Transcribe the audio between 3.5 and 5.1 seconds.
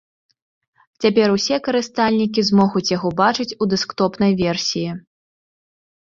у дэсктопнай версіі.